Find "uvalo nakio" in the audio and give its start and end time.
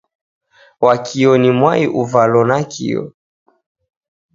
2.01-3.01